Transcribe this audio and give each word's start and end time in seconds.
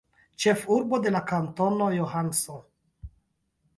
Ĉefurbo 0.43 0.99
de 1.03 1.11
la 1.15 1.21
kantono 1.31 1.91
Johnson. 1.99 2.67